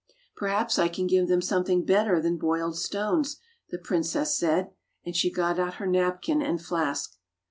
"Perhaps 0.35 0.79
I 0.79 0.87
can 0.87 1.05
give 1.05 1.27
them 1.27 1.43
something 1.43 1.85
better 1.85 2.19
than 2.19 2.37
boiled 2.39 2.75
stones," 2.75 3.37
the 3.69 3.77
princess 3.77 4.35
said, 4.35 4.71
and 5.05 5.15
she 5.15 5.31
got 5.31 5.59
out 5.59 5.75
her 5.75 5.85
napkin 5.85 6.41
and 6.41 6.59
flask. 6.59 7.19